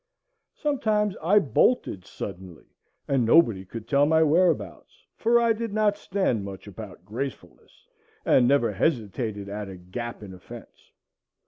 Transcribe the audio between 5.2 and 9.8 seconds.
I did not stand much about gracefulness, and never hesitated at a